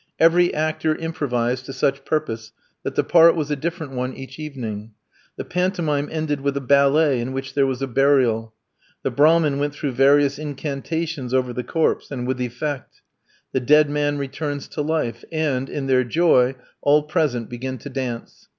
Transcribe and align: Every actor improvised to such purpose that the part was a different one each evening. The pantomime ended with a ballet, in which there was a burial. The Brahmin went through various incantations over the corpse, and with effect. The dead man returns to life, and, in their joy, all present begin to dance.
Every 0.19 0.51
actor 0.51 0.95
improvised 0.95 1.67
to 1.67 1.73
such 1.73 2.05
purpose 2.05 2.53
that 2.81 2.95
the 2.95 3.03
part 3.03 3.35
was 3.35 3.51
a 3.51 3.55
different 3.55 3.91
one 3.91 4.15
each 4.15 4.39
evening. 4.39 4.93
The 5.37 5.45
pantomime 5.45 6.09
ended 6.11 6.41
with 6.41 6.57
a 6.57 6.59
ballet, 6.59 7.19
in 7.21 7.33
which 7.33 7.53
there 7.53 7.67
was 7.67 7.83
a 7.83 7.87
burial. 7.87 8.55
The 9.03 9.11
Brahmin 9.11 9.59
went 9.59 9.75
through 9.75 9.91
various 9.91 10.39
incantations 10.39 11.35
over 11.35 11.53
the 11.53 11.63
corpse, 11.63 12.09
and 12.09 12.25
with 12.25 12.41
effect. 12.41 13.01
The 13.51 13.59
dead 13.59 13.91
man 13.91 14.17
returns 14.17 14.67
to 14.69 14.81
life, 14.81 15.23
and, 15.31 15.69
in 15.69 15.85
their 15.85 16.03
joy, 16.03 16.55
all 16.81 17.03
present 17.03 17.47
begin 17.47 17.77
to 17.77 17.89
dance. 17.91 18.49